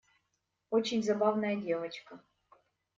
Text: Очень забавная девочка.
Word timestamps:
Очень 0.71 1.03
забавная 1.03 1.55
девочка. 1.55 2.19